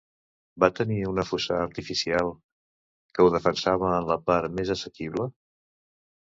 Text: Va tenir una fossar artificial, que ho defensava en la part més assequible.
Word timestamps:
Va 0.63 0.67
tenir 0.77 0.95
una 1.09 1.25
fossar 1.31 1.59
artificial, 1.65 2.31
que 3.19 3.27
ho 3.27 3.29
defensava 3.37 3.93
en 3.99 4.09
la 4.15 4.19
part 4.31 4.57
més 4.57 4.73
assequible. 4.79 5.29